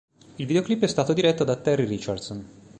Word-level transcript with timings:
Il 0.37 0.47
videoclip 0.47 0.81
è 0.81 0.87
stato 0.87 1.13
diretto 1.13 1.43
da 1.43 1.55
Terry 1.57 1.85
Richardson. 1.85 2.43